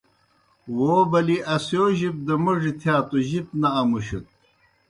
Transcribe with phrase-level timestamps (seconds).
[0.75, 4.25] وو بلِی اسِیو جِب دہ موڙیْ تِھیا توْ جِب نہ اَمُشَت۔